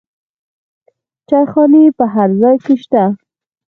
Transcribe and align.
چایخانې 1.29 1.83
په 1.97 2.05
هر 2.13 2.29
ځای 2.41 2.55
کې 2.63 2.73
شته. 2.81 3.03